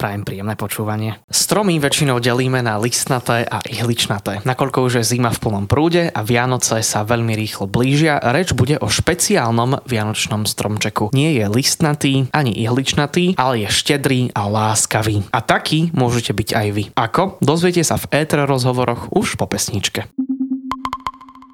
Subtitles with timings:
[0.00, 1.20] Prajem príjemné počúvanie.
[1.28, 4.40] Stromy väčšinou delíme na listnaté a ihličnaté.
[4.48, 8.80] Nakoľko už je zima v plnom prúde a Vianoce sa veľmi rýchlo blížia, reč bude
[8.80, 11.12] o špeciálnom vianočnom stromčeku.
[11.12, 15.28] Nie je listnatý ani ihličnatý, ale je štedrý a láskavý.
[15.36, 16.84] A taký môžete byť aj vy.
[16.96, 17.36] Ako?
[17.44, 20.08] Dozviete sa v éter rozhovoroch už po pesničke.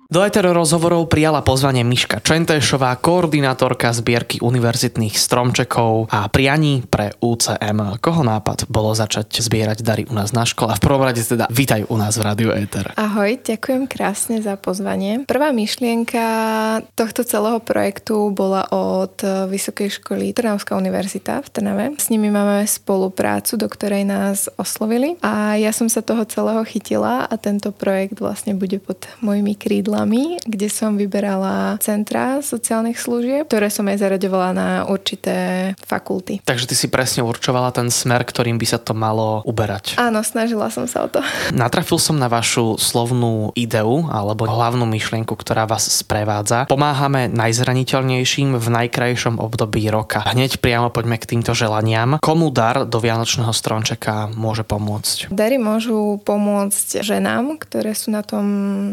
[0.07, 7.99] Do Etero rozhovorov prijala pozvanie Miška Čentešová, koordinátorka zbierky univerzitných stromčekov a prianí pre UCM.
[7.99, 10.71] Koho nápad bolo začať zbierať dary u nás na škole?
[10.71, 12.95] A v prvom rade teda vítaj u nás v Rádiu Eter.
[12.95, 15.27] Ahoj, ďakujem krásne za pozvanie.
[15.27, 16.23] Prvá myšlienka
[16.95, 19.19] tohto celého projektu bola od
[19.51, 21.85] Vysokej školy Trnavská univerzita v Trnave.
[21.99, 27.27] S nimi máme spoluprácu, do ktorej nás oslovili a ja som sa toho celého chytila
[27.27, 33.49] a tento projekt vlastne bude pod mojimi krídlami školami, kde som vyberala centra sociálnych služieb,
[33.49, 36.45] ktoré som aj zaraďovala na určité fakulty.
[36.45, 39.97] Takže ty si presne určovala ten smer, ktorým by sa to malo uberať.
[39.97, 41.25] Áno, snažila som sa o to.
[41.57, 46.69] Natrafil som na vašu slovnú ideu alebo hlavnú myšlienku, ktorá vás sprevádza.
[46.69, 50.29] Pomáhame najzraniteľnejším v najkrajšom období roka.
[50.29, 52.21] Hneď priamo poďme k týmto želaniam.
[52.21, 55.33] Komu dar do Vianočného stromčeka môže pomôcť?
[55.33, 58.45] Dary môžu pomôcť ženám, ktoré sú na tom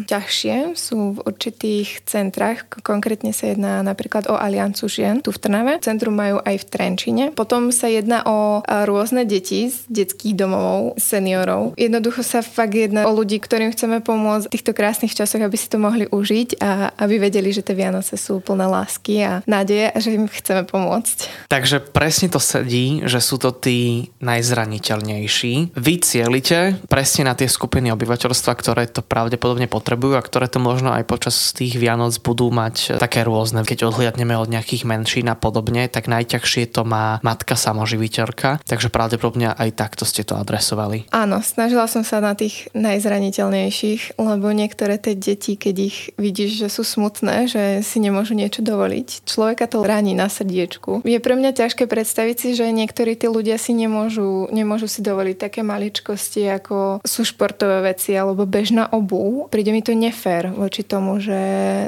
[0.08, 5.42] ťažšie, sú sú v určitých centrách, konkrétne sa jedná napríklad o Aliancu žien tu v
[5.42, 5.82] Trnave.
[5.82, 7.24] Centrum majú aj v Trenčine.
[7.34, 11.74] Potom sa jedná o rôzne deti z detských domov, seniorov.
[11.82, 15.66] Jednoducho sa fakt jedná o ľudí, ktorým chceme pomôcť v týchto krásnych časoch, aby si
[15.66, 19.98] to mohli užiť a aby vedeli, že tie Vianoce sú plné lásky a nádeje a
[19.98, 21.50] že im chceme pomôcť.
[21.50, 25.74] Takže presne to sedí, že sú to tí najzraniteľnejší.
[25.74, 30.83] Vy cielite presne na tie skupiny obyvateľstva, ktoré to pravdepodobne potrebujú a ktoré to možno
[30.84, 33.64] možno aj počas tých Vianoc budú mať také rôzne.
[33.64, 39.56] Keď odhliadneme od nejakých menšín a podobne, tak najťažšie to má matka samoživiteľka, takže pravdepodobne
[39.56, 41.08] aj takto ste to adresovali.
[41.16, 46.68] Áno, snažila som sa na tých najzraniteľnejších, lebo niektoré tie deti, keď ich vidíš, že
[46.68, 51.08] sú smutné, že si nemôžu niečo dovoliť, človeka to ráni na srdiečku.
[51.08, 55.48] Je pre mňa ťažké predstaviť si, že niektorí tí ľudia si nemôžu, nemôžu si dovoliť
[55.48, 59.48] také maličkosti, ako sú športové veci alebo bežná obu.
[59.48, 61.38] Príde mi to nefér voči tomu, že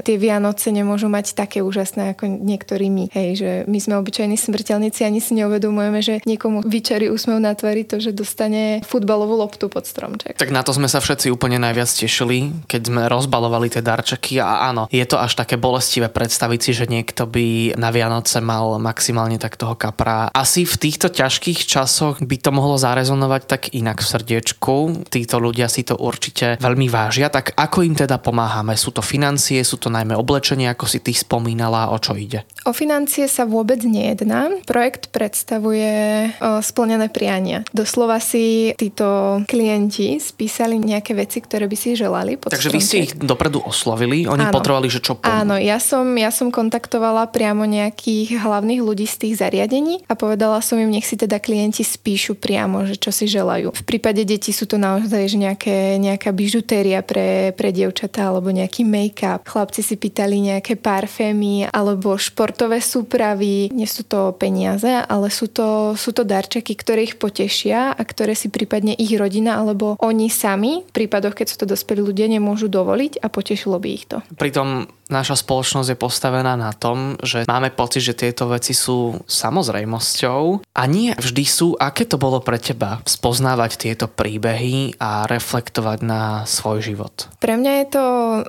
[0.06, 3.10] tie Vianoce nemôžu mať také úžasné ako niektorí my.
[3.10, 7.82] Hej, že my sme obyčajní smrteľníci ani si neuvedomujeme, že niekomu vyčarí úsmev na tvári
[7.82, 10.38] to, že dostane futbalovú loptu pod stromček.
[10.38, 14.70] Tak na to sme sa všetci úplne najviac tešili, keď sme rozbalovali tie darčeky a
[14.70, 19.40] áno, je to až také bolestivé predstaviť si, že niekto by na Vianoce mal maximálne
[19.40, 20.28] tak toho kapra.
[20.36, 25.08] Asi v týchto ťažkých časoch by to mohlo zarezonovať tak inak v srdiečku.
[25.08, 27.32] Títo ľudia si to určite veľmi vážia.
[27.32, 28.75] Tak ako im teda pomáhame?
[28.76, 32.44] Sú to financie, sú to najmä oblečenie, ako si ty spomínala, o čo ide?
[32.68, 34.50] O financie sa vôbec nejedná.
[34.66, 37.62] Projekt predstavuje o, splnené priania.
[37.72, 42.42] Doslova si títo klienti spísali nejaké veci, ktoré by si želali.
[42.42, 44.56] Takže vy ste ich dopredu oslovili, oni Áno.
[44.56, 45.46] potrebovali, že čo pomôcť.
[45.46, 50.58] Áno, ja som, ja som kontaktovala priamo nejakých hlavných ľudí z tých zariadení a povedala
[50.66, 53.78] som im, nech si teda klienti spíšu priamo, že čo si želajú.
[53.78, 58.65] V prípade detí sú to naozaj že nejaké, nejaká bižutéria pre, pre dievčatá alebo nejaké
[58.66, 59.46] nejaký make-up.
[59.46, 63.70] Chlapci si pýtali nejaké parfémy alebo športové súpravy.
[63.70, 68.34] Nie sú to peniaze, ale sú to, sú to darčeky, ktoré ich potešia a ktoré
[68.34, 72.66] si prípadne ich rodina alebo oni sami, v prípadoch, keď sú to dospelí ľudia, nemôžu
[72.66, 74.26] dovoliť a potešilo by ich to.
[74.34, 80.66] Pritom naša spoločnosť je postavená na tom, že máme pocit, že tieto veci sú samozrejmosťou
[80.74, 81.68] a nie vždy sú.
[81.78, 87.30] Aké to bolo pre teba spoznávať tieto príbehy a reflektovať na svoj život?
[87.38, 88.06] Pre mňa je to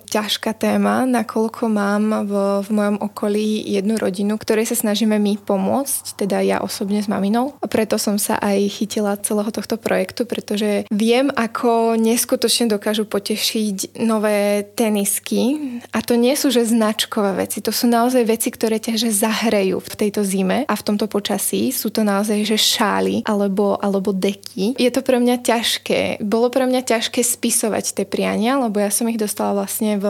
[0.09, 2.33] ťažká téma, nakoľko mám v,
[2.65, 7.55] v mojom okolí jednu rodinu, ktorej sa snažíme my pomôcť, teda ja osobne s maminou.
[7.61, 14.01] A preto som sa aj chytila celého tohto projektu, pretože viem, ako neskutočne dokážu potešiť
[14.03, 15.79] nové tenisky.
[15.93, 19.11] A to nie sú sú že značkové veci, to sú naozaj veci, ktoré ťa že
[19.11, 21.75] zahrejú v tejto zime a v tomto počasí.
[21.75, 24.79] Sú to naozaj že šály alebo, alebo deky.
[24.79, 26.23] Je to pre mňa ťažké.
[26.23, 30.07] Bolo pre mňa ťažké spisovať tie priania, lebo ja som ich dostala vlastne v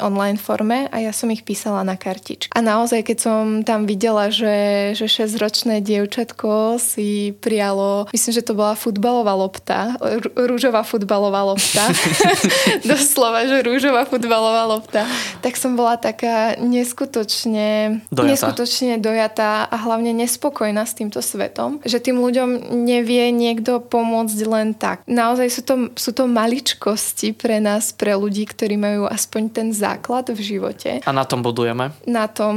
[0.00, 2.48] online forme a ja som ich písala na kartičku.
[2.56, 8.56] A naozaj, keď som tam videla, že, že 6-ročné dievčatko si prialo, myslím, že to
[8.56, 10.00] bola futbalová lopta,
[10.32, 11.92] rúžová futbalová lopta,
[12.88, 15.04] doslova, že rúžová futbalová lopta,
[15.44, 18.30] tak som som bola taká neskutočne dojatá.
[18.30, 24.70] neskutočne dojatá a hlavne nespokojná s týmto svetom, že tým ľuďom nevie niekto pomôcť len
[24.78, 25.02] tak.
[25.10, 30.30] Naozaj sú to, sú to maličkosti pre nás, pre ľudí, ktorí majú aspoň ten základ
[30.30, 31.02] v živote.
[31.02, 31.90] A na tom budujeme?
[32.06, 32.54] Na tom,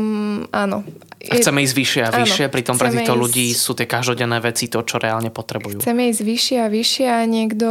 [0.54, 0.86] áno.
[1.18, 3.22] A chceme ísť vyššie a vyššie, áno, pritom pre týchto ísť...
[3.22, 5.82] ľudí sú tie každodenné veci to, čo reálne potrebujú.
[5.82, 7.70] Chceme ísť vyššie a vyššie a niekto,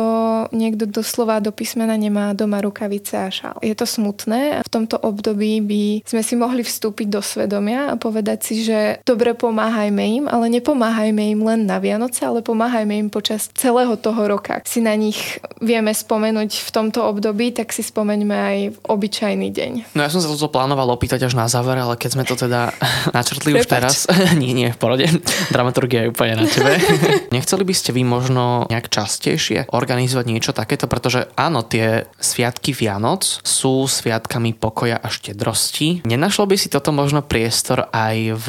[0.50, 3.56] niekto doslova do písmena nemá doma rukavice a šál.
[3.62, 7.94] Je to smutné a v tomto období by sme si mohli vstúpiť do svedomia a
[7.94, 13.08] povedať si, že dobre pomáhajme im, ale nepomáhajme im len na Vianoce, ale pomáhajme im
[13.08, 14.58] počas celého toho roka.
[14.66, 19.72] Si na nich vieme spomenúť v tomto období, tak si spomeňme aj v obyčajný deň.
[19.94, 22.74] No ja som sa toto plánoval opýtať až na záver, ale keď sme to teda
[23.42, 23.60] Prepač.
[23.60, 23.94] už teraz.
[24.40, 25.06] nie, nie, v porode.
[25.52, 26.78] Dramaturgia je úplne na tebe.
[27.36, 33.26] Nechceli by ste vy možno nejak častejšie organizovať niečo takéto, pretože áno, tie sviatky Vianoc
[33.42, 36.06] sú sviatkami pokoja a štedrosti.
[36.06, 38.48] Nenašlo by si toto možno priestor aj v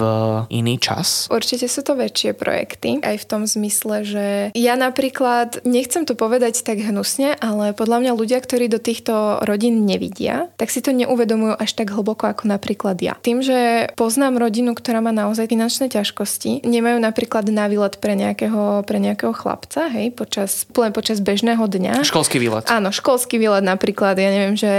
[0.54, 1.28] iný čas?
[1.28, 6.62] Určite sú to väčšie projekty, aj v tom zmysle, že ja napríklad, nechcem to povedať
[6.62, 11.58] tak hnusne, ale podľa mňa ľudia, ktorí do týchto rodín nevidia, tak si to neuvedomujú
[11.58, 13.18] až tak hlboko ako napríklad ja.
[13.18, 18.86] Tým, že poznám rodinu, ktorá má naozaj finančné ťažkosti, nemajú napríklad na výlet pre nejakého,
[18.86, 22.06] pre nejakého chlapca, hej, počas, len počas bežného dňa.
[22.06, 22.70] Školský výlet.
[22.70, 24.70] Áno, školský výlet napríklad, ja neviem, že...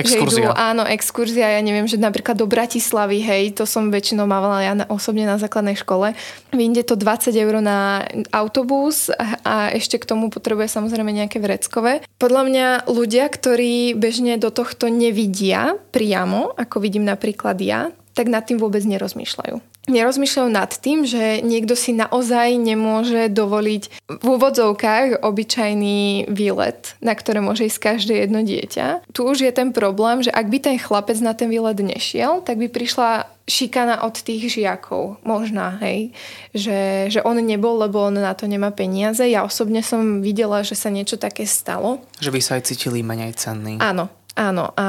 [0.00, 0.32] Exkurzia.
[0.32, 4.64] Že idú, áno, exkurzia, ja neviem, že napríklad do Bratislavy, hej, to som väčšinou mávala
[4.64, 6.16] ja na, osobne na základnej škole.
[6.50, 12.00] Vyjde to 20 eur na autobus a, a ešte k tomu potrebuje samozrejme nejaké vreckové.
[12.16, 18.42] Podľa mňa ľudia, ktorí bežne do tohto nevidia priamo, ako vidím napríklad ja, tak nad
[18.42, 19.86] tým vôbec nerozmýšľajú.
[19.86, 27.38] Nerozmýšľajú nad tým, že niekto si naozaj nemôže dovoliť v úvodzovkách obyčajný výlet, na ktoré
[27.38, 29.06] môže ísť každé jedno dieťa.
[29.14, 32.58] Tu už je ten problém, že ak by ten chlapec na ten výlet nešiel, tak
[32.58, 35.24] by prišla šikana od tých žiakov.
[35.24, 36.12] Možná, hej.
[36.52, 39.24] Že, že on nebol, lebo on na to nemá peniaze.
[39.24, 42.04] Ja osobne som videla, že sa niečo také stalo.
[42.20, 43.80] Že by sa aj cítili menej cenný.
[43.80, 44.86] Áno, Áno, a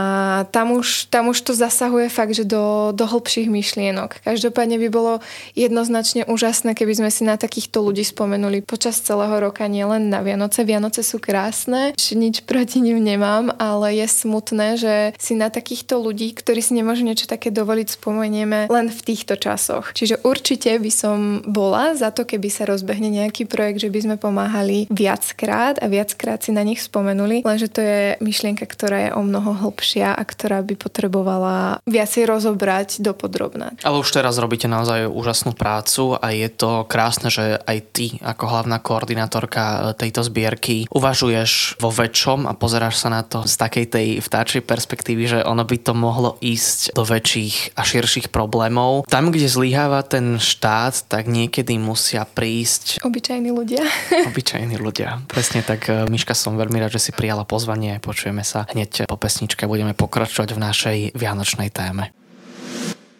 [0.54, 4.22] tam už, tam už to zasahuje fakt, že do, do hlbších myšlienok.
[4.22, 5.26] Každopádne by bolo
[5.58, 10.62] jednoznačne úžasné, keby sme si na takýchto ľudí spomenuli počas celého roka, nielen na Vianoce.
[10.62, 16.38] Vianoce sú krásne, nič proti nim nemám, ale je smutné, že si na takýchto ľudí,
[16.38, 19.98] ktorí si nemôžu niečo také dovoliť, spomenieme len v týchto časoch.
[19.98, 21.18] Čiže určite by som
[21.50, 26.38] bola za to, keby sa rozbehne nejaký projekt, že by sme pomáhali viackrát a viackrát
[26.46, 30.24] si na nich spomenuli, lenže to je myšlienka, ktorá je o mnoho mnoho hlbšia a
[30.28, 33.72] ktorá by potrebovala viacej rozobrať do podrobná.
[33.88, 38.44] Ale už teraz robíte naozaj úžasnú prácu a je to krásne, že aj ty ako
[38.52, 44.08] hlavná koordinátorka tejto zbierky uvažuješ vo väčšom a pozeráš sa na to z takej tej
[44.20, 49.08] vtáčej perspektívy, že ono by to mohlo ísť do väčších a širších problémov.
[49.08, 53.88] Tam, kde zlyháva ten štát, tak niekedy musia prísť obyčajní ľudia.
[54.36, 55.24] obyčajní ľudia.
[55.32, 58.04] Presne tak, Miška, som veľmi rád, že si prijala pozvanie.
[58.04, 62.10] Počujeme sa hneď po pesničke budeme pokračovať v našej vianočnej téme.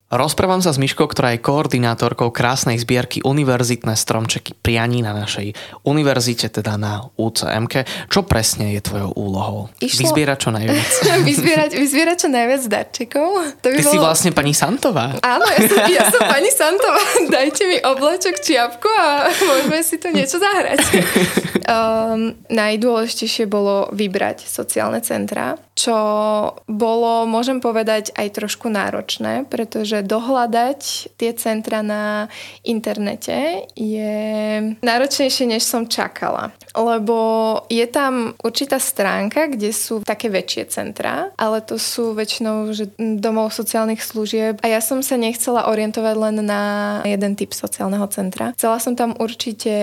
[0.10, 5.54] Rozprávam sa s Myškou, ktorá je koordinátorkou krásnej zbierky Univerzitné stromčeky prianí na našej
[5.86, 7.86] univerzite, teda na UCMK.
[8.10, 9.70] Čo presne je tvojou úlohou?
[9.78, 10.10] Išlo...
[10.10, 10.92] Vyzbierať čo najviac.
[11.30, 13.30] vyzbierať, vyzbierať čo najviac darčekov.
[13.62, 13.94] To by Ty bolo...
[13.94, 15.14] si vlastne pani Santová.
[15.22, 17.04] Áno, ja som, ja som pani Santová.
[17.30, 20.80] Dajte mi oblačok, čiapku a môžeme si to niečo zahrať.
[21.70, 25.96] um, najdôležitejšie bolo vybrať sociálne centrá, čo
[26.66, 30.82] bolo, môžem povedať, aj trošku náročné, pretože dohľadať
[31.18, 32.28] tie centra na
[32.64, 34.16] internete je
[34.80, 36.52] náročnejšie, než som čakala.
[36.78, 37.18] Lebo
[37.68, 43.52] je tam určitá stránka, kde sú také väčšie centra, ale to sú väčšinou že domov
[43.52, 46.62] sociálnych služieb a ja som sa nechcela orientovať len na
[47.04, 48.54] jeden typ sociálneho centra.
[48.54, 49.74] Chcela som tam určite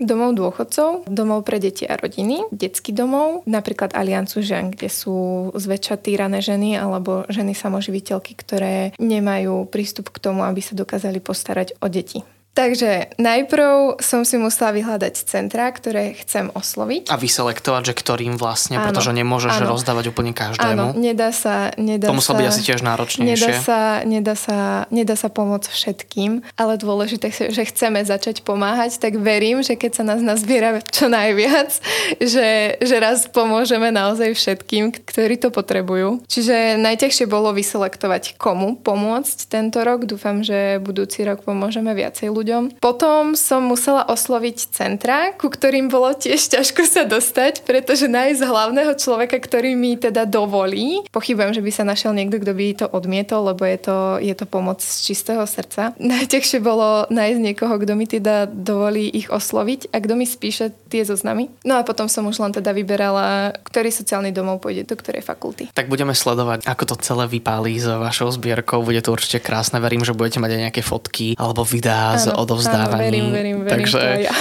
[0.00, 6.02] domov dôchodcov, domov pre deti a rodiny, detský domov, napríklad Aliancu žen, kde sú zväčša
[6.02, 11.78] týrané ženy alebo ženy samoživiteľky, ktoré nemajú nemajú prístup k tomu, aby sa dokázali postarať
[11.78, 12.26] o deti.
[12.56, 17.12] Takže najprv som si musela vyhľadať centra, ktoré chcem osloviť.
[17.12, 19.76] A vyselektovať, že ktorým vlastne, áno, pretože nemôžeš áno.
[19.76, 20.64] rozdávať úplne každému.
[20.64, 21.76] Áno, nedá sa...
[21.76, 23.28] Nedá to muselo byť asi tiež náročnejšie.
[23.28, 24.58] Nedá sa, nedá, sa,
[24.88, 30.04] nedá sa pomôcť všetkým, ale dôležité, že chceme začať pomáhať, tak verím, že keď sa
[30.08, 31.76] nás nazbiera čo najviac,
[32.32, 36.24] že, že raz pomôžeme naozaj všetkým, ktorí to potrebujú.
[36.24, 40.08] Čiže najťažšie bolo vyselektovať, komu pomôcť tento rok.
[40.08, 42.78] Dúfam, že budúci rok pomôžeme viacej ľudí ľuďom.
[42.78, 48.94] Potom som musela osloviť centra, ku ktorým bolo tiež ťažko sa dostať, pretože nájsť hlavného
[48.94, 51.02] človeka, ktorý mi teda dovolí.
[51.10, 54.46] Pochybujem, že by sa našiel niekto, kto by to odmietol, lebo je to, je to
[54.46, 55.98] pomoc z čistého srdca.
[55.98, 61.02] Najťažšie bolo nájsť niekoho, kto mi teda dovolí ich osloviť a kto mi spíše tie
[61.02, 61.50] zoznamy.
[61.66, 65.74] No a potom som už len teda vyberala, ktorý sociálny domov pôjde do ktorej fakulty.
[65.74, 68.86] Tak budeme sledovať, ako to celé vypálí s vašou zbierkou.
[68.86, 69.82] Bude to určite krásne.
[69.82, 72.92] Verím, že budete mať aj nejaké fotky alebo videá z odovzdávaní.
[72.92, 74.34] Áno, verím, verím, verím, takže, ja.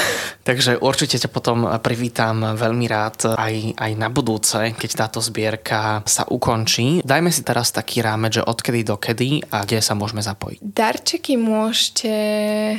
[0.46, 6.24] Takže určite ťa potom privítam veľmi rád aj, aj na budúce, keď táto zbierka sa
[6.30, 7.02] ukončí.
[7.02, 10.62] Dajme si teraz taký rámec, že odkedy do kedy a kde sa môžeme zapojiť.
[10.62, 12.14] Darčeky môžete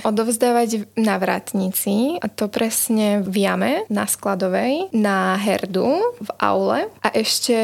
[0.07, 7.09] odovzdávať na vrátnici, a to presne v jame na Skladovej, na Herdu v aule a
[7.11, 7.59] ešte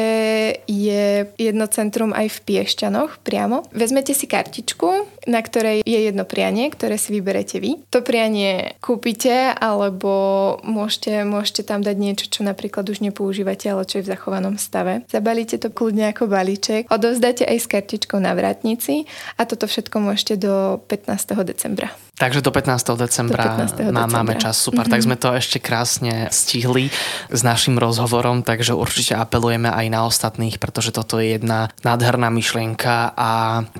[0.67, 3.63] je jedno centrum aj v Piešťanoch priamo.
[3.71, 7.79] Vezmete si kartičku, na ktorej je jedno prianie, ktoré si vyberete vy.
[7.93, 9.55] To prianie kúpite
[9.93, 14.57] alebo môžete, môžete tam dať niečo, čo napríklad už nepoužívate, ale čo je v zachovanom
[14.57, 15.05] stave.
[15.05, 19.05] Zabalíte to kľudne ako balíček, odovzdáte aj s kartičkou na vrátnici
[19.37, 21.45] a toto všetko môžete do 15.
[21.45, 21.93] decembra.
[22.13, 22.93] Takže do 15.
[22.93, 23.89] decembra, do 15.
[23.89, 24.05] decembra.
[24.05, 24.61] máme čas.
[24.61, 24.93] Super, mm-hmm.
[24.93, 26.93] tak sme to ešte krásne stihli
[27.33, 33.17] s našim rozhovorom, takže určite apelujeme aj na ostatných, pretože toto je jedna nádherná myšlienka
[33.17, 33.31] a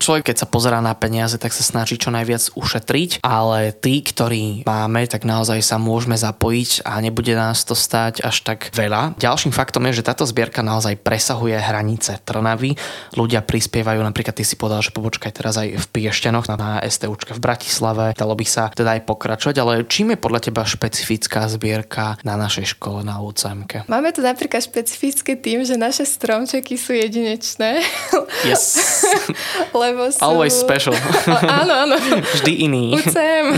[0.01, 4.65] človek, keď sa pozerá na peniaze, tak sa snaží čo najviac ušetriť, ale tí, ktorí
[4.65, 9.13] máme, tak naozaj sa môžeme zapojiť a nebude nás to stať až tak veľa.
[9.21, 12.73] Ďalším faktom je, že táto zbierka naozaj presahuje hranice Trnavy.
[13.13, 17.37] Ľudia prispievajú, napríklad ty si povedal, že pobočka je teraz aj v Piešťanoch na STUčke
[17.37, 22.17] v Bratislave, dalo by sa teda aj pokračovať, ale čím je podľa teba špecifická zbierka
[22.25, 23.85] na našej škole na UCMK?
[23.85, 27.77] Máme tu napríklad špecifické tým, že naše stromčeky sú jedinečné.
[28.41, 28.81] Yes.
[29.85, 30.17] Lebo sú...
[30.17, 30.97] Always special.
[31.29, 31.95] áno, áno.
[32.41, 32.97] Vždy iný.
[32.97, 33.53] UCM.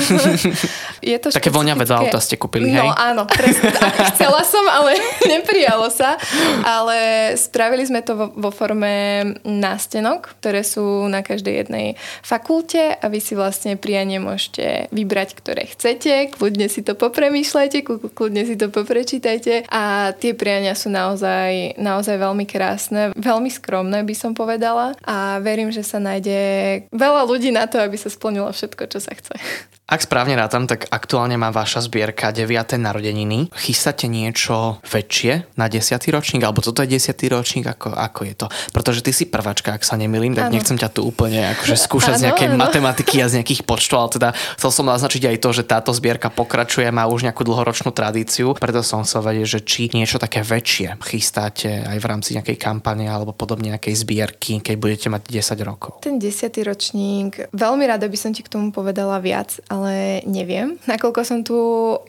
[1.15, 2.84] je to Také voňavé do auta ste kúpili, hej?
[2.84, 3.72] No áno, presne.
[4.12, 6.20] Chcela som, ale neprijalo sa.
[6.67, 13.05] Ale spravili sme to vo, vo forme nástenok, ktoré sú na každej jednej fakulte a
[13.08, 17.83] vy si vlastne prianie môžete môžete vybrať, ktoré chcete, kľudne si to popremýšľajte,
[18.15, 24.15] kľudne si to poprečítajte a tie priania sú naozaj, naozaj veľmi krásne, veľmi skromné by
[24.15, 28.88] som povedala a verím, že sa nájde veľa ľudí na to, aby sa splnilo všetko,
[28.88, 29.35] čo sa chce.
[29.85, 32.73] Ak správne rátam, tak aktuálne má vaša zbierka 9.
[32.81, 33.53] narodeniny.
[33.53, 36.01] Chystáte niečo väčšie na 10.
[36.09, 36.41] ročník?
[36.41, 37.13] Alebo toto je 10.
[37.29, 37.69] ročník?
[37.69, 38.49] Ako, ako je to?
[38.73, 40.57] Pretože ty si prvačka, ak sa nemýlim, tak ano.
[40.57, 42.57] nechcem ťa tu úplne akože skúšať ano, z nejakej ano.
[42.65, 46.33] matematiky a z nejakých počtov, ale teda chcel som naznačiť aj to, že táto zbierka
[46.33, 50.97] pokračuje, má už nejakú dlhoročnú tradíciu, preto som chcel vedieť, že či niečo také väčšie
[51.05, 56.01] chystáte aj v rámci nejakej kampane alebo podobne nejakej zbierky, keď budete mať 10 rokov.
[56.01, 56.33] Ten 10.
[56.65, 61.58] ročník, veľmi rada by som ti k tomu povedala viac, ale neviem, nakoľko som tu...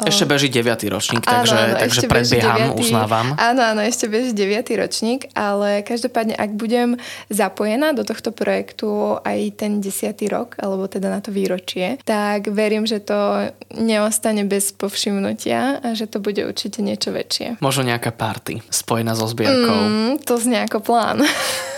[0.06, 0.86] Ešte beží 9.
[0.86, 2.82] ročník, áno, takže, áno, takže predbieham, 9.
[2.82, 3.26] uznávam.
[3.34, 4.70] Áno, áno, ešte beží 9.
[4.78, 6.94] ročník, ale každopádne, ak budem
[7.26, 10.14] zapojená do tohto projektu aj ten 10.
[10.30, 16.06] rok, alebo teda na to výročie, tak verím, že to neostane bez povšimnutia a že
[16.06, 17.58] to bude určite niečo väčšie.
[17.58, 19.74] Možno nejaká party spojená so zbierkou.
[19.74, 21.26] Mm, to znie ako plán.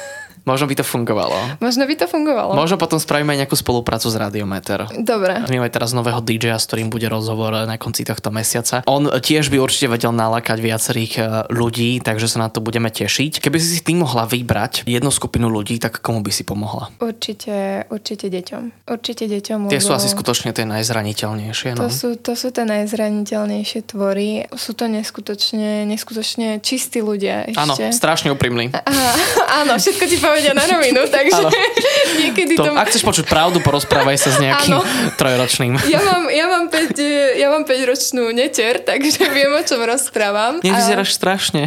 [0.48, 1.60] Možno by to fungovalo.
[1.60, 2.56] Možno by to fungovalo.
[2.56, 4.88] Možno potom spravíme aj nejakú spoluprácu s Radiometer.
[4.96, 5.44] Dobre.
[5.44, 8.80] Máme teraz nového DJ, s ktorým bude rozhovor na konci tohto mesiaca.
[8.88, 13.44] On tiež by určite vedel nalakať viacerých e, ľudí, takže sa na to budeme tešiť.
[13.44, 16.88] Keby si si ty mohla vybrať jednu skupinu ľudí, tak komu by si pomohla?
[16.96, 18.88] Určite, určite deťom.
[18.88, 19.68] Určite deťom.
[19.68, 21.76] Tie sú asi skutočne tie najzraniteľnejšie.
[21.76, 21.86] No?
[21.86, 24.48] To, sú, to sú tie najzraniteľnejšie tvory.
[24.56, 27.60] Sú to neskutočne, neskutočne čistí ľudia ešte.
[27.60, 28.72] Áno, strašne úprimní.
[29.60, 31.42] Áno, všetko ti poviem povedia na rovinu, takže
[32.22, 32.62] niekedy to...
[32.62, 32.78] to...
[32.78, 34.86] Ak chceš počuť pravdu, porozprávaj sa s nejakým ano.
[35.18, 35.74] trojročným.
[35.88, 37.00] Ja mám, ja, mám 5,
[37.40, 40.60] ja mám 5 ročnú netier, takže viem, o čom rozprávam.
[40.62, 41.16] Nevyzeráš a...
[41.16, 41.62] strašne.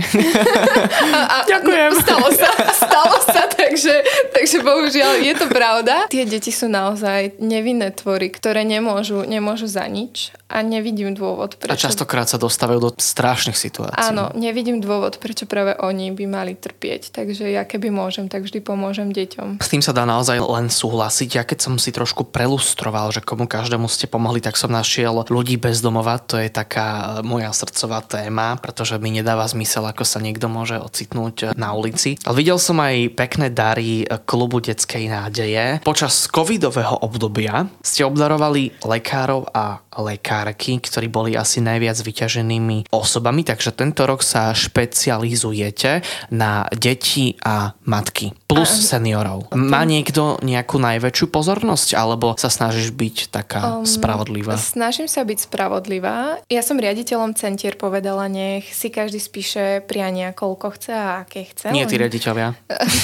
[1.11, 1.91] A, a, Ďakujem.
[1.91, 6.05] No, stalo sa, stalo sa, takže, takže bohužiaľ je to pravda.
[6.07, 11.73] Tie deti sú naozaj nevinné tvory, ktoré nemôžu, nemôžu za nič a nevidím dôvod, prečo...
[11.73, 14.11] A častokrát sa dostávajú do strašných situácií.
[14.11, 17.15] Áno, nevidím dôvod, prečo práve oni by mali trpieť.
[17.15, 19.63] Takže ja keby môžem, tak vždy pomôžem deťom.
[19.63, 21.39] S tým sa dá naozaj len súhlasiť.
[21.39, 25.55] Ja keď som si trošku prelustroval, že komu každému ste pomohli, tak som našiel ľudí
[25.55, 26.19] bez domova.
[26.27, 31.55] To je taká moja srdcová téma, pretože mi nedáva zmysel, ako sa niekto môže ocitnúť
[31.55, 32.19] na ulici.
[32.27, 35.79] Ale videl som aj pekné dary klubu detskej nádeje.
[35.87, 43.75] Počas covidového obdobia ste obdarovali lekárov a lekárky, ktorí boli asi najviac vyťaženými osobami, takže
[43.75, 49.51] tento rok sa špecializujete na deti a matky plus a, seniorov.
[49.55, 54.55] Má niekto nejakú najväčšiu pozornosť alebo sa snažíš byť taká um, spravodlivá?
[54.59, 56.39] Snažím sa byť spravodlivá.
[56.47, 61.71] Ja som riaditeľom centier povedala, nech si každý spíše priania, koľko chce a aké chce.
[61.71, 62.55] Nie, ty riaditeľia.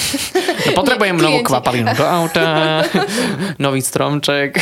[0.68, 2.84] no, potrebujem Nie, novú kvapalinu do auta,
[3.64, 4.56] nový stromček.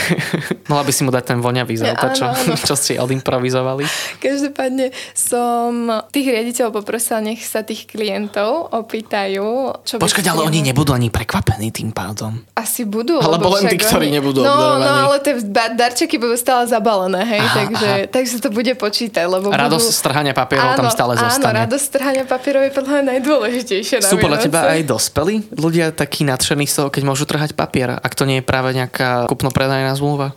[0.71, 1.83] Mohla by si mu dať ten voňavý z
[2.17, 2.27] čo,
[2.73, 3.85] čo ste odimprovizovali?
[4.19, 9.77] Každopádne som tých riaditeľov poprosila, nech sa tých klientov opýtajú.
[9.85, 12.41] Čo Počkať, ale oni nebudú ani prekvapení tým pádom.
[12.57, 13.21] Asi budú.
[13.21, 14.89] Alebo len tí, ktorí nebudú no, obdarovaní.
[14.89, 15.35] No, ale tie
[15.77, 18.09] darčeky budú stále zabalené, hej, aha, takže, aha.
[18.09, 19.25] takže to bude počítať.
[19.29, 20.01] Lebo radosť budú...
[20.01, 21.53] strhania papierov áno, tam stále zostane.
[21.53, 23.97] Áno, radosť strhania papierov je podľa mňa najdôležitejšia.
[24.03, 28.13] Sú podľa teba aj dospelí ľudia takí nadšení z toho, keď môžu trhať papier, ak
[28.15, 30.37] to nie je práve nejaká kupno-predajná zmluva?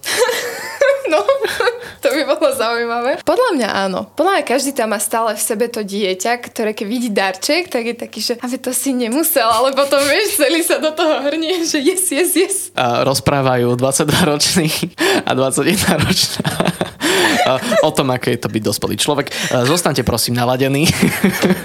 [1.13, 1.21] no,
[2.03, 3.11] to by bolo zaujímavé.
[3.27, 3.99] Podľa mňa áno.
[4.15, 7.83] Podľa mňa každý tam má stále v sebe to dieťa, ktoré keď vidí darček, tak
[7.83, 11.67] je taký, že aby to si nemusel, ale potom vieš, celý sa do toho hrnie,
[11.67, 12.55] že yes, yes, yes.
[12.73, 14.95] A rozprávajú 22-ročný
[15.27, 16.79] a 21-ročná
[17.83, 19.33] o tom, aké je to byť dospelý človek.
[19.65, 20.85] Zostaňte prosím naladení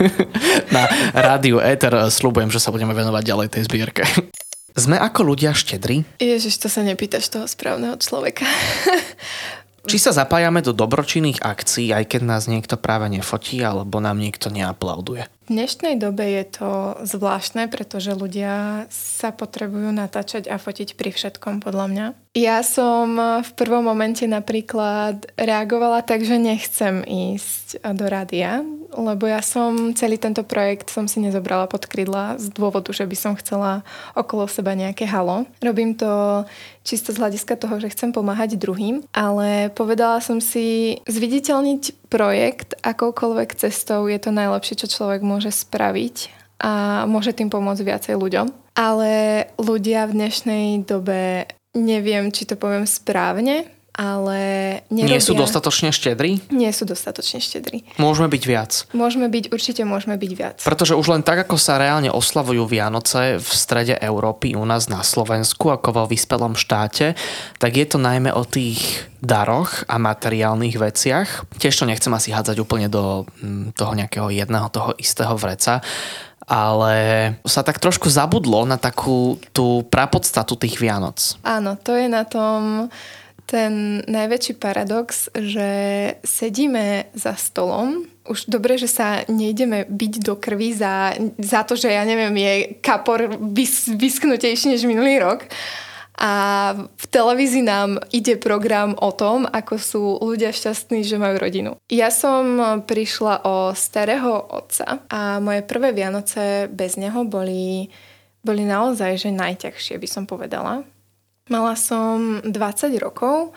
[0.75, 1.93] na rádiu Ether.
[2.09, 4.03] Sľubujem, že sa budeme venovať ďalej tej zbierke.
[4.75, 6.03] Sme ako ľudia štedri?
[6.19, 8.43] Ježiš, to sa nepýtaš toho správneho človeka.
[9.85, 14.49] Či sa zapájame do dobročinných akcií, aj keď nás niekto práve nefotí, alebo nám niekto
[14.49, 15.29] neaplauduje?
[15.45, 16.71] V dnešnej dobe je to
[17.05, 22.07] zvláštne, pretože ľudia sa potrebujú natáčať a fotiť pri všetkom, podľa mňa.
[22.35, 29.39] Ja som v prvom momente napríklad reagovala tak, že nechcem ísť do rádia, lebo ja
[29.39, 33.87] som celý tento projekt som si nezobrala pod krydla z dôvodu, že by som chcela
[34.19, 35.47] okolo seba nejaké halo.
[35.63, 36.43] Robím to
[36.83, 43.63] čisto z hľadiska toho, že chcem pomáhať druhým, ale povedala som si zviditeľniť projekt akoukoľvek
[43.63, 48.47] cestou je to najlepšie, čo človek môže spraviť a môže tým pomôcť viacej ľuďom.
[48.75, 54.39] Ale ľudia v dnešnej dobe, neviem, či to poviem správne, ale
[54.91, 55.15] nerobia...
[55.15, 56.43] Nie sú dostatočne štedrí?
[56.51, 57.87] Nie sú dostatočne štedrí.
[57.95, 58.73] Môžeme byť viac.
[58.91, 60.59] Môžeme byť, určite môžeme byť viac.
[60.67, 65.07] Pretože už len tak, ako sa reálne oslavujú Vianoce v strede Európy, u nás na
[65.07, 67.15] Slovensku, ako vo vyspelom štáte,
[67.63, 68.83] tak je to najmä o tých
[69.23, 71.47] daroch a materiálnych veciach.
[71.63, 75.81] Tiež to nechcem asi hádzať úplne do mm, toho nejakého jedného, toho istého vreca,
[76.45, 76.95] ale
[77.45, 81.41] sa tak trošku zabudlo na takú tú prapodstatu tých Vianoc.
[81.45, 82.89] Áno, to je na tom
[83.45, 85.69] ten najväčší paradox, že
[86.25, 91.93] sedíme za stolom, už dobre, že sa nejdeme byť do krvi za, za to, že
[91.93, 95.45] ja neviem, je kapor vys, vysknutejší než minulý rok.
[96.15, 96.33] A
[96.79, 101.75] v televízii nám ide program o tom, ako sú ľudia šťastní, že majú rodinu.
[101.91, 107.91] Ja som prišla o starého otca a moje prvé Vianoce bez neho boli,
[108.47, 110.87] boli naozaj že najťažšie, by som povedala.
[111.51, 112.55] Mala som 20
[113.03, 113.51] rokov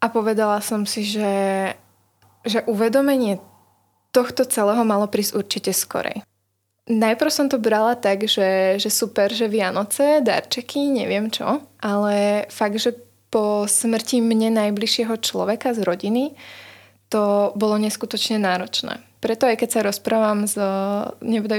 [0.00, 1.76] a povedala som si, že,
[2.42, 3.36] že uvedomenie
[4.16, 6.24] tohto celého malo prísť určite skorej.
[6.90, 12.78] Najprv som to brala tak, že, že super, že Vianoce, darčeky, neviem čo, ale fakt,
[12.78, 12.94] že
[13.28, 16.38] po smrti mne najbližšieho človeka z rodiny
[17.12, 19.04] to bolo neskutočne náročné.
[19.22, 20.58] Preto aj keď sa rozprávam s,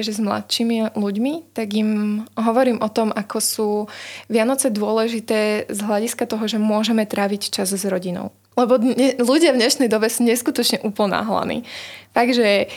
[0.03, 3.69] že s mladšími ľuďmi, tak im hovorím o tom, ako sú
[4.27, 8.35] Vianoce dôležité z hľadiska toho, že môžeme tráviť čas s rodinou.
[8.59, 11.63] Lebo dne, ľudia v dnešnej dobe sú neskutočne uponáhlaní.
[12.11, 12.67] Takže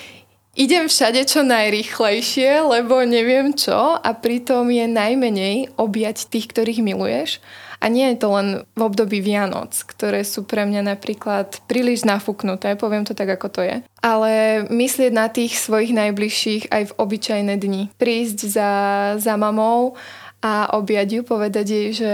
[0.57, 7.39] idem všade čo najrýchlejšie, lebo neviem čo a pritom je najmenej objať tých, ktorých miluješ
[7.81, 12.73] a nie je to len v období Vianoc, ktoré sú pre mňa napríklad príliš nafúknuté,
[12.75, 13.77] poviem to tak, ako to je.
[14.01, 17.83] Ale myslieť na tých svojich najbližších aj v obyčajné dni.
[18.01, 18.73] Prísť za,
[19.21, 19.99] za mamou
[20.45, 22.13] a objať ju, povedať jej, že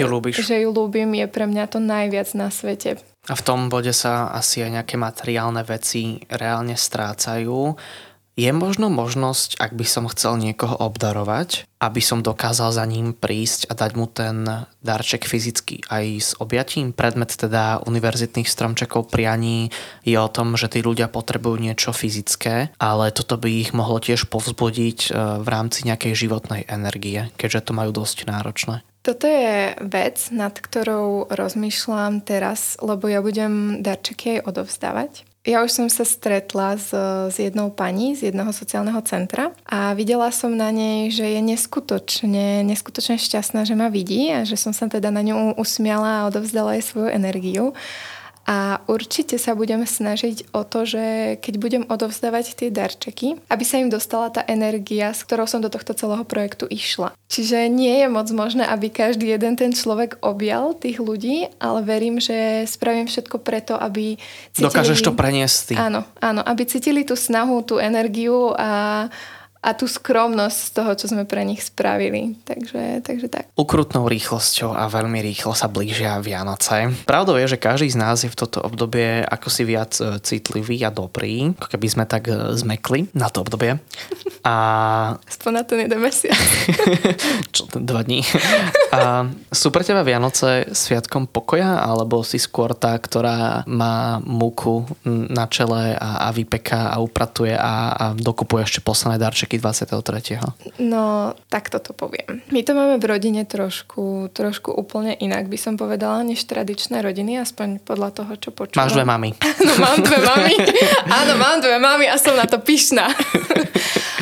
[0.00, 2.96] ju, že ju ľúbim, je pre mňa to najviac na svete.
[3.28, 7.76] A v tom bode sa asi aj nejaké materiálne veci reálne strácajú
[8.38, 13.66] je možno možnosť, ak by som chcel niekoho obdarovať, aby som dokázal za ním prísť
[13.66, 14.46] a dať mu ten
[14.78, 16.94] darček fyzicky aj s objatím?
[16.94, 19.74] Predmet teda univerzitných stromčekov prianí
[20.06, 24.30] je o tom, že tí ľudia potrebujú niečo fyzické, ale toto by ich mohlo tiež
[24.30, 28.86] povzbudiť e, v rámci nejakej životnej energie, keďže to majú dosť náročné.
[29.02, 35.27] Toto je vec, nad ktorou rozmýšľam teraz, lebo ja budem darčeky aj odovzdávať.
[35.48, 36.92] Ja už som sa stretla s,
[37.32, 42.60] s jednou pani z jedného sociálneho centra a videla som na nej, že je neskutočne,
[42.68, 46.76] neskutočne šťastná, že ma vidí a že som sa teda na ňu usmiala a odovzdala
[46.76, 47.72] jej svoju energiu.
[48.48, 53.76] A určite sa budem snažiť o to, že keď budem odovzdávať tie darčeky, aby sa
[53.76, 57.12] im dostala tá energia, s ktorou som do tohto celého projektu išla.
[57.28, 62.24] Čiže nie je moc možné, aby každý jeden ten človek objal tých ľudí, ale verím,
[62.24, 64.16] že spravím všetko preto, aby
[64.56, 64.64] cítili...
[64.64, 65.74] Dokážeš to preniesť ty.
[65.76, 69.12] Áno, áno, aby cítili tú snahu, tú energiu a
[69.58, 72.38] a tú skromnosť z toho, čo sme pre nich spravili.
[72.46, 73.44] Takže, takže tak.
[73.58, 76.94] Ukrutnou rýchlosťou a veľmi rýchlo sa blížia Vianoce.
[77.02, 80.86] Pravdou je, že každý z nás je v toto obdobie ako si viac e, citlivý
[80.86, 83.82] a dobrý, ako keby sme tak e, zmekli na to obdobie.
[84.46, 84.54] A...
[85.26, 86.38] Aspoň na ten jeden mesiac.
[87.54, 88.22] čo, dva dní.
[88.94, 95.50] A sú pre teba Vianoce sviatkom pokoja, alebo si skôr tá, ktorá má múku na
[95.50, 100.84] čele a, a vypeká a upratuje a, a dokupuje ešte posledné darčeky darčeky 23.
[100.84, 102.44] No, tak toto poviem.
[102.52, 107.40] My to máme v rodine trošku, trošku úplne inak, by som povedala, než tradičné rodiny,
[107.40, 108.84] aspoň podľa toho, čo počúvam.
[108.84, 109.28] Máš dve mamy.
[109.64, 110.52] Áno, mám dve mamy.
[111.08, 113.08] Áno, mám dve mamy a som na to pyšná.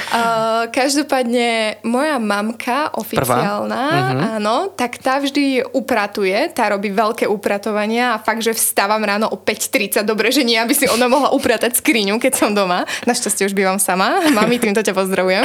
[0.06, 4.38] Uh, každopádne moja mamka oficiálna, uh-huh.
[4.38, 9.36] áno, tak tá vždy upratuje, tá robí veľké upratovania a fakt, že vstávam ráno o
[9.38, 12.86] 5.30, dobre, že nie, aby si ona mohla upratať skriňu, keď som doma.
[13.02, 14.22] Našťastie už bývam sama.
[14.30, 15.42] Mami, týmto ťa pozdravujem.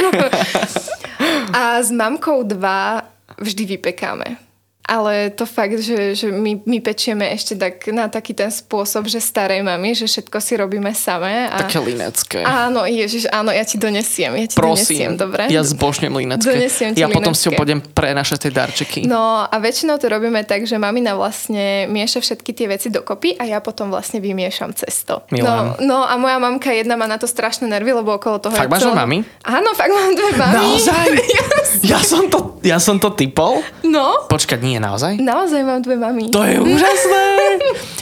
[1.58, 3.02] a s mamkou dva
[3.42, 4.51] vždy vypekáme
[4.86, 9.22] ale to fakt, že, že my, my pečieme ešte tak na taký ten spôsob, že
[9.22, 11.48] starej mami, že všetko si robíme samé.
[11.48, 11.66] A...
[11.66, 12.42] Také linecké.
[12.42, 15.44] Áno, ježiš, áno, ja ti donesiem, ja ti Prosím, donesiem, dobre?
[15.50, 16.54] ja zbožňujem linecké.
[16.54, 19.00] Donesiem ja potom si ho pôjdem prenašať tie darčeky.
[19.10, 23.48] No a väčšinou to robíme tak, že mamina vlastne mieša všetky tie veci dokopy a
[23.50, 25.26] ja potom vlastne vymiešam cesto.
[25.34, 28.70] No, no a moja mamka jedna má na to strašné nervy, lebo okolo toho Fakt
[28.70, 28.94] máš cel...
[28.94, 29.24] mami?
[29.48, 30.56] Áno, fakt mám dve mami.
[30.58, 31.06] Naozaj?
[31.92, 33.64] ja, som to, ja som to typol?
[33.82, 34.28] No.
[34.30, 35.20] Počkať, nie, naozaj?
[35.20, 36.32] Naozaj mám dve mami.
[36.32, 37.24] To je úžasné.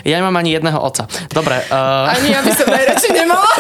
[0.06, 1.08] ja nemám ani jedného oca.
[1.34, 1.64] Dobre.
[1.72, 2.14] Uh...
[2.14, 3.52] Ani ja by som najradšej nemala.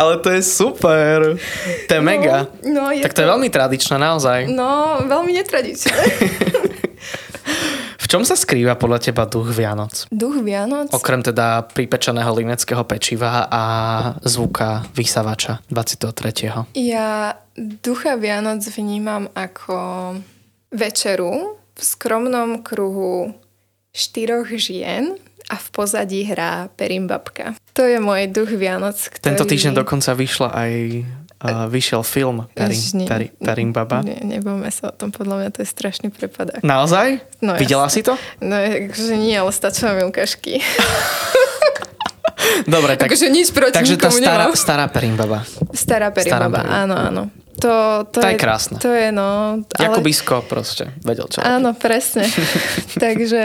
[0.00, 1.40] Ale to je super.
[1.88, 2.46] To je no, mega.
[2.62, 4.50] No, je tak to, to je veľmi tradičné, naozaj.
[4.52, 5.96] No, veľmi netradičné.
[8.06, 10.06] V čom sa skrýva podľa teba duch Vianoc?
[10.14, 10.94] Duch Vianoc?
[10.94, 13.62] Okrem teda pripečeného limeckého pečiva a
[14.22, 16.78] zvuka vysavača 23.
[16.78, 19.74] Ja ducha Vianoc vnímam ako
[20.76, 23.32] večeru v skromnom kruhu
[23.96, 25.16] štyroch žien
[25.48, 27.56] a v pozadí hrá Perimbabka.
[27.72, 29.36] To je môj duch Vianoc, ktorý...
[29.36, 30.72] Tento týždeň dokonca vyšla aj
[31.40, 34.02] uh, vyšiel film Perim, nie, Perim, Perim Baba.
[34.72, 36.60] Sa o tom, podľa mňa to je strašný prepadák.
[36.66, 37.20] Naozaj?
[37.40, 37.94] No, Videla jasne.
[37.94, 38.14] si to?
[38.42, 40.60] No, akože nie, ale stačila mi ukážky.
[42.64, 43.12] Dobre, tak...
[43.12, 45.44] Takže nič proti Takže tá stará, stará Perimbaba.
[45.76, 47.22] Stará Perimbaba, áno, áno.
[47.56, 48.76] To, to, to je, je krásne.
[48.84, 49.60] To je, no...
[49.64, 49.84] Ale...
[49.88, 51.40] Jakubisko proste, vedel čo.
[51.40, 52.28] Áno, presne.
[53.04, 53.42] Takže...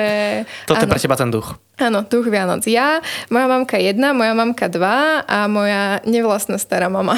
[0.67, 0.85] Toto áno.
[0.85, 1.55] je pre teba ten duch.
[1.79, 2.67] Áno, duch Vianoc.
[2.67, 2.99] Ja,
[3.31, 7.15] moja mamka jedna, moja mamka dva a moja nevlastná stará mama.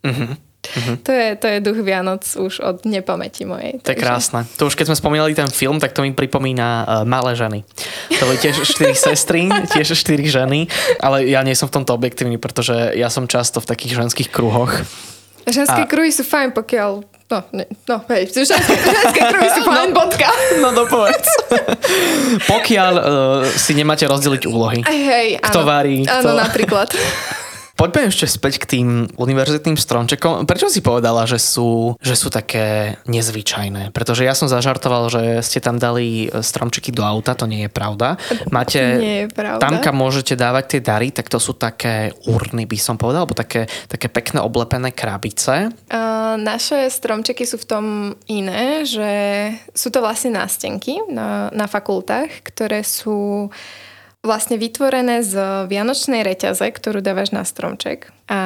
[0.00, 0.34] Uh-huh.
[0.62, 0.96] Uh-huh.
[1.02, 3.82] To, je, to je duch Vianoc už od nepamäti mojej.
[3.82, 4.46] To je krásne.
[4.56, 7.66] To už keď sme spomínali ten film, tak to mi pripomína uh, Malé ženy.
[8.16, 10.70] To boli tiež štyri sestry, tiež štyri ženy,
[11.02, 14.86] ale ja nie som v tomto objektívny, pretože ja som často v takých ženských kruhoch
[15.48, 15.88] Ženské a...
[15.90, 16.92] kruhy sú fajn, pokiaľ
[17.32, 20.28] No, ne, no hej, ženské, ženské kruhy sú fajn, no, bodka.
[20.62, 21.26] No dopovedz.
[22.44, 23.04] pokiaľ uh,
[23.48, 24.84] si nemáte rozdeliť úlohy.
[24.84, 25.68] Hej, kto áno.
[25.68, 26.12] varí, kto...
[26.12, 26.92] Áno, napríklad.
[27.72, 30.44] Poďme ešte späť k tým univerzitným stromčekom.
[30.44, 33.90] Prečo si povedala, že sú, že sú také nezvyčajné?
[33.96, 38.20] Pretože ja som zažartoval, že ste tam dali stromčeky do auta, to nie je pravda.
[38.52, 39.60] Máte, nie je pravda.
[39.60, 43.34] Tam, kam môžete dávať tie dary, tak to sú také urny, by som povedal, alebo
[43.34, 45.72] také, také pekné oblepené krabice.
[45.88, 47.84] Uh, naše stromčeky sú v tom
[48.28, 49.10] iné, že
[49.72, 53.48] sú to vlastne nástenky na, na fakultách, ktoré sú
[54.22, 55.34] vlastne vytvorené z
[55.66, 58.14] vianočnej reťaze, ktorú dávaš na stromček.
[58.30, 58.40] A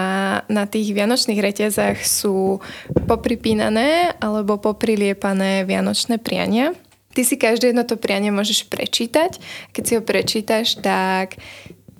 [0.48, 2.64] na tých vianočných reťazách sú
[3.04, 6.72] popripínané alebo popriliepané vianočné priania.
[7.12, 9.36] Ty si každé jedno to prianie môžeš prečítať.
[9.76, 11.36] Keď si ho prečítaš, tak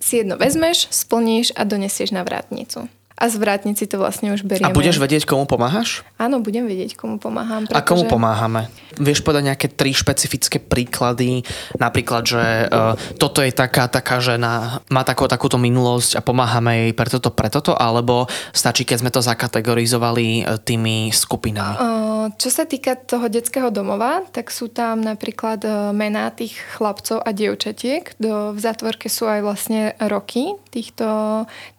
[0.00, 4.68] si jedno vezmeš, splníš a donesieš na vrátnicu a z vrátnici to vlastne už berieme.
[4.68, 6.04] A budeš vedieť, komu pomáhaš?
[6.20, 7.64] Áno, budem vedieť, komu pomáham.
[7.64, 7.80] Pretože...
[7.80, 8.68] A komu pomáhame?
[9.00, 11.40] Vieš povedať nejaké tri špecifické príklady?
[11.80, 16.92] Napríklad, že uh, toto je taká, taká žena, má takú, takúto minulosť a pomáhame jej
[16.92, 17.72] pre toto, pre toto?
[17.72, 21.80] Alebo stačí, keď sme to zakategorizovali uh, tými skupinami?
[21.80, 27.24] Uh, čo sa týka toho detského domova, tak sú tam napríklad uh, mená tých chlapcov
[27.24, 28.12] a dievčatiek.
[28.20, 31.08] Do, v zátvorke sú aj vlastne roky týchto,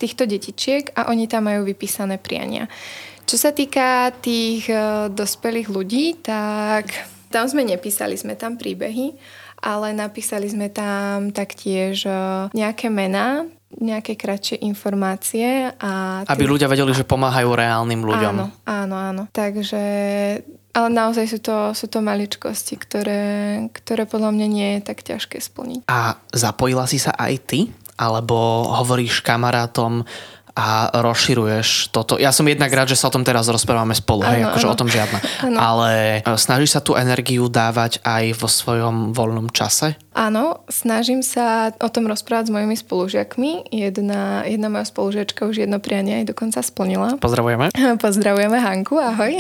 [0.01, 2.65] týchto detičiek a oni tam majú vypísané priania.
[3.27, 6.89] Čo sa týka tých uh, dospelých ľudí, tak
[7.27, 9.13] tam sme nepísali, sme tam príbehy,
[9.59, 12.07] ale napísali sme tam taktiež
[12.55, 13.43] nejaké mená,
[13.75, 15.75] nejaké kratšie informácie.
[15.75, 18.33] A Aby ľudia vedeli, že pomáhajú reálnym ľuďom.
[18.37, 19.23] Áno, áno, áno.
[19.33, 19.83] Takže
[20.77, 23.25] ale naozaj sú to, sú to maličkosti, ktoré,
[23.73, 25.89] ktoré podľa mňa nie je tak ťažké splniť.
[25.89, 27.59] A zapojila si sa aj ty?
[27.97, 30.05] Alebo hovoríš kamarátom,
[30.57, 32.17] a rozširuješ toto.
[32.17, 34.73] Ja som jednak rád, že sa o tom teraz rozprávame spolu, ano, hej, akože ano.
[34.73, 35.19] o tom žiadna.
[35.45, 35.57] Ano.
[35.61, 35.89] Ale
[36.25, 39.93] e, snažíš sa tú energiu dávať aj vo svojom voľnom čase?
[40.17, 43.69] Áno, snažím sa o tom rozprávať s mojimi spolužiakmi.
[43.69, 47.21] Jedna, jedna moja spolužiačka už jedno prianie aj dokonca splnila.
[47.21, 47.69] Pozdravujeme.
[48.01, 49.37] Pozdravujeme Hanku, ahoj.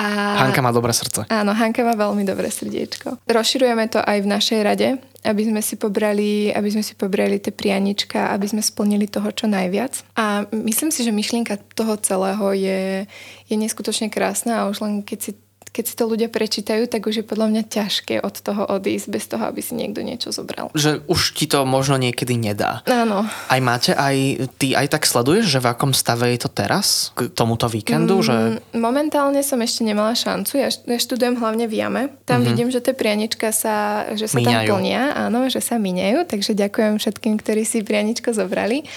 [0.00, 0.04] A...
[0.48, 1.28] Hanka má dobré srdce.
[1.28, 3.20] Áno, Hanka má veľmi dobré srdiečko.
[3.28, 4.88] Rozširujeme to aj v našej rade,
[5.28, 9.44] aby sme si pobrali, aby sme si pobrali tie prianička, aby sme splnili toho čo
[9.44, 10.08] najviac.
[10.16, 13.04] A myslím si, že myšlienka toho celého je,
[13.44, 15.32] je neskutočne krásna a už len keď si
[15.76, 19.28] keď si to ľudia prečítajú, tak už je podľa mňa ťažké od toho odísť bez
[19.28, 20.72] toho, aby si niekto niečo zobral.
[20.72, 22.80] Že už ti to možno niekedy nedá.
[22.88, 23.28] Áno.
[23.28, 27.28] Aj máte, aj ty aj tak sleduješ, že v akom stave je to teraz k
[27.28, 28.18] tomuto víkendu?
[28.18, 28.36] Mm, že...
[28.72, 30.56] Momentálne som ešte nemala šancu.
[30.56, 32.02] Ja, ja študujem hlavne v Jame.
[32.24, 32.48] Tam mm-hmm.
[32.48, 35.28] vidím, že tie prianička sa, že sa tam plnia.
[35.28, 36.24] Áno, že sa minejú.
[36.24, 38.88] Takže ďakujem všetkým, ktorí si prianičko zobrali.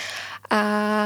[0.49, 0.61] A,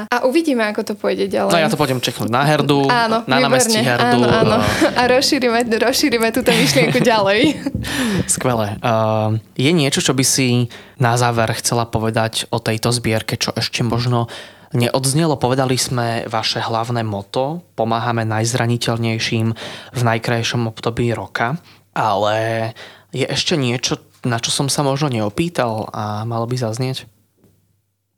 [0.08, 1.52] a uvidíme, ako to pôjde ďalej.
[1.52, 4.24] No ja to pôjdem čeknúť na herdu, áno, na námestí herdu.
[4.24, 4.56] Áno, áno.
[4.96, 7.60] A rozšírime, rozšírime túto myšlienku ďalej.
[8.40, 8.80] Skvelé.
[8.80, 13.84] Uh, je niečo, čo by si na záver chcela povedať o tejto zbierke, čo ešte
[13.84, 14.32] možno
[14.72, 15.36] neodznelo.
[15.36, 19.46] Povedali sme vaše hlavné moto, pomáhame najzraniteľnejším
[19.92, 21.60] v najkrajšom období roka,
[21.92, 22.72] ale
[23.14, 27.12] je ešte niečo, na čo som sa možno neopýtal a malo by zaznieť?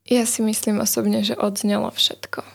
[0.06, 2.46] Ja si myslím osobne, že odznelo všetko.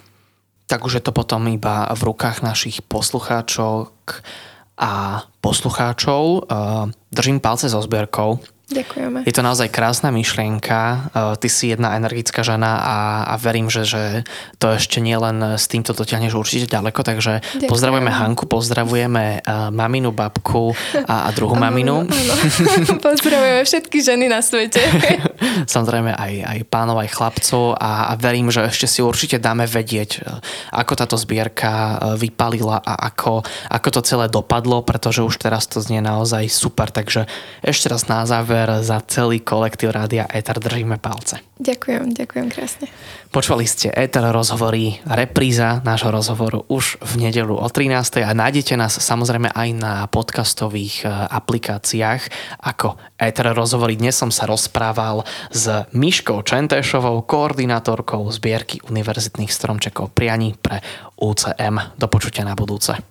[0.72, 3.92] Tak už je to potom iba v rukách našich poslucháčok
[4.80, 6.48] a poslucháčov.
[7.12, 8.40] Držím palce so zbierkou.
[8.72, 9.28] Ďakujeme.
[9.28, 11.12] Je to naozaj krásna myšlienka.
[11.12, 14.04] Uh, ty si jedna energická žena a, a verím, že, že
[14.64, 17.70] to ešte nie len s týmto dotiahneš určite ďaleko, takže Ďakujem.
[17.70, 20.72] pozdravujeme Hanku, pozdravujeme uh, maminu, babku
[21.04, 21.96] a, a druhú áno, maminu.
[22.08, 22.34] Áno.
[23.06, 24.80] pozdravujeme všetky ženy na svete.
[25.74, 30.24] Samozrejme aj, aj pánov, aj chlapcov a, a verím, že ešte si určite dáme vedieť,
[30.24, 30.40] uh,
[30.72, 36.00] ako táto zbierka vypalila a ako, ako to celé dopadlo, pretože už teraz to znie
[36.00, 36.88] naozaj super.
[36.88, 37.28] Takže
[37.66, 41.42] ešte raz na záver záver za celý kolektív Rádia Eter držíme palce.
[41.62, 42.86] Ďakujem, ďakujem krásne.
[43.34, 48.22] Počúvali ste Eter rozhovory, repríza nášho rozhovoru už v nedelu o 13.
[48.22, 52.22] a nájdete nás samozrejme aj na podcastových e, aplikáciách
[52.62, 53.98] ako Eter rozhovory.
[53.98, 60.82] Dnes som sa rozprával s Miškou Čentešovou, koordinátorkou zbierky univerzitných stromčekov prianí pre
[61.18, 61.98] UCM.
[61.98, 63.11] Do počutia na budúce.